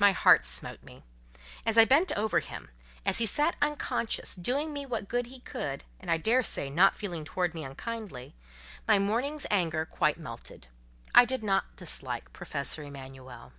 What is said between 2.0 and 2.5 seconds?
over